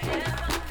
forever. 0.00 0.67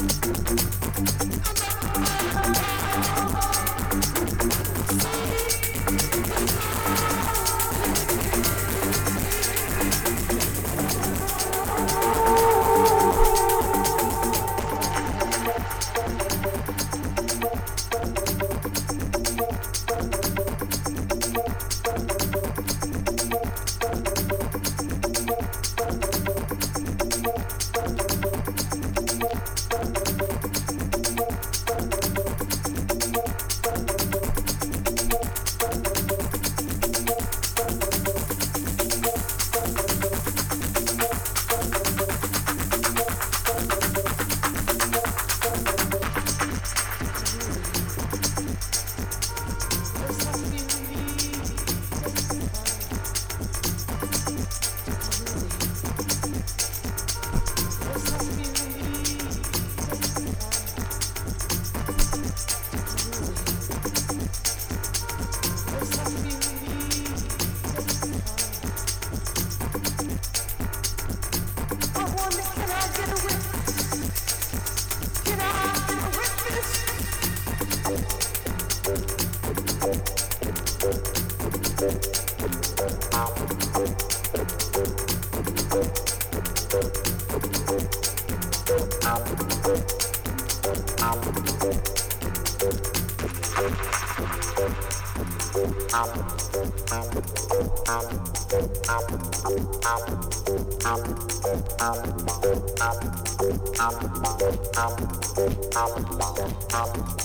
I'm 0.00 0.06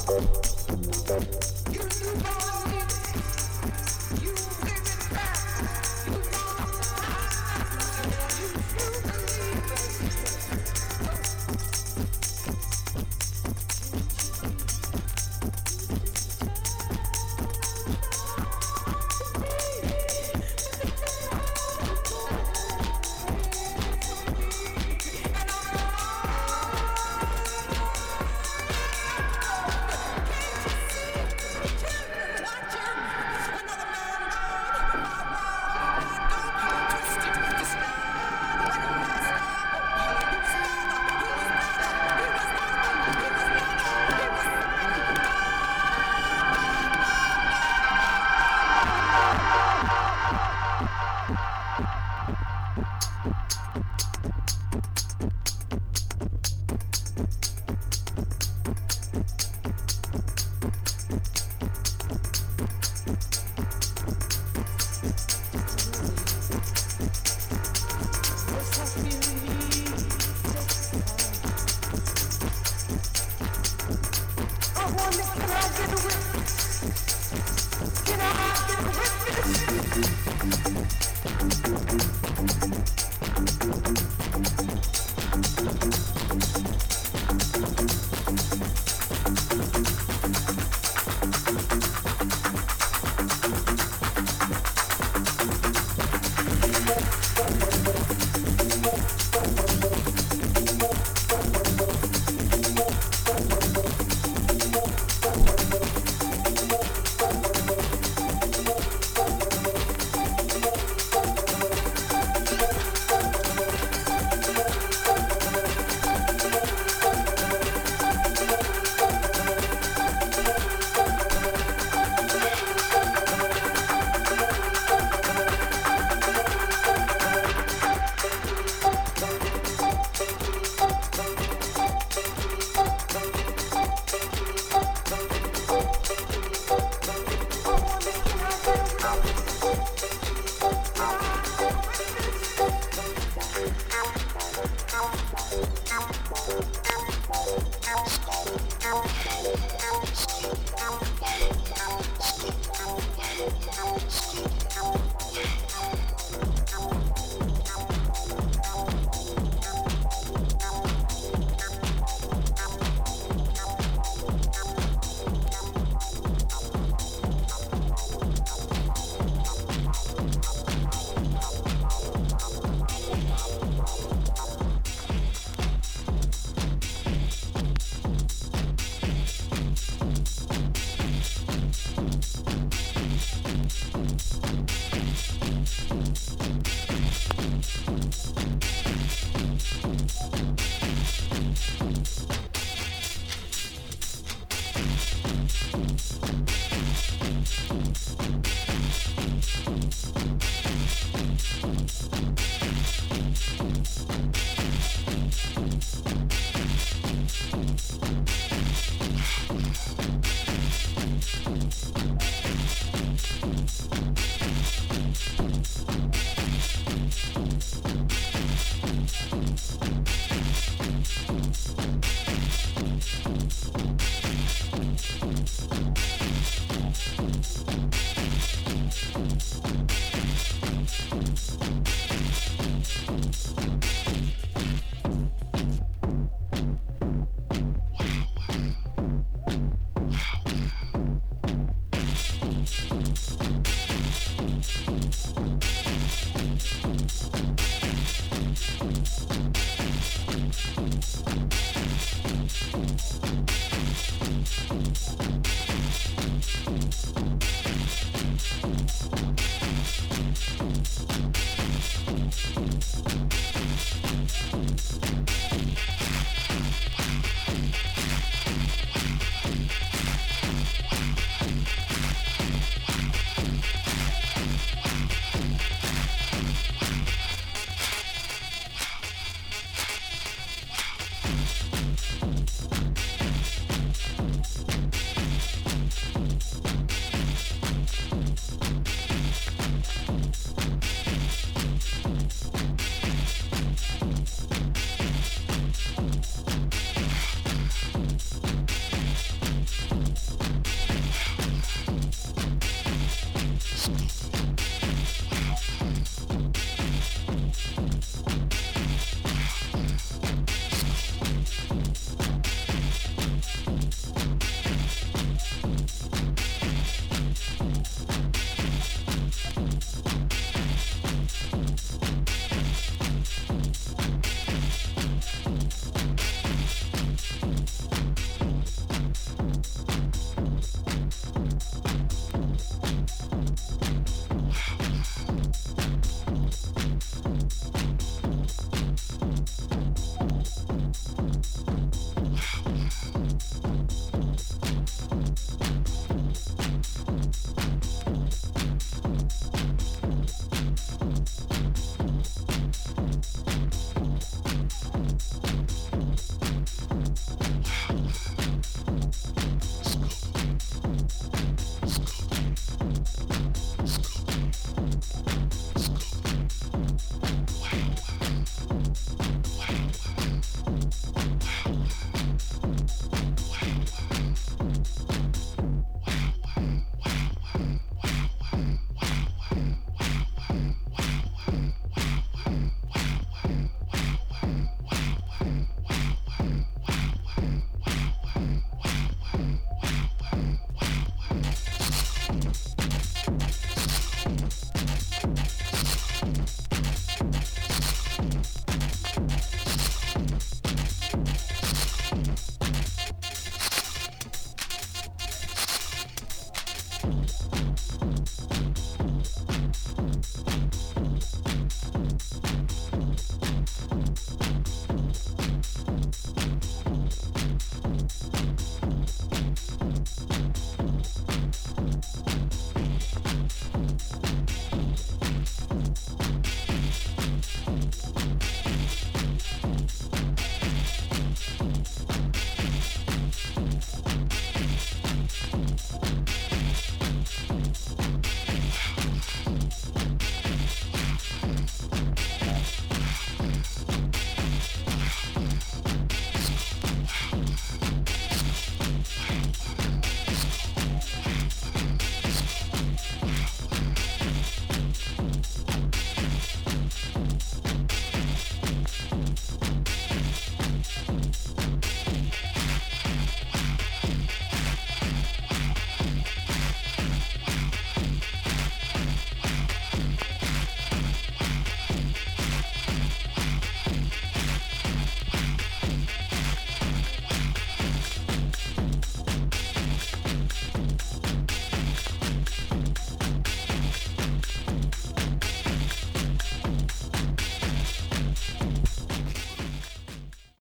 Thank 0.05 0.42